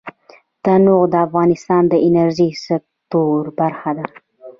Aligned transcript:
تنوع 0.63 1.03
د 1.13 1.15
افغانستان 1.25 1.83
د 1.89 1.93
انرژۍ 2.07 2.51
سکتور 2.67 3.41
برخه 3.59 3.91
ده. 3.97 4.07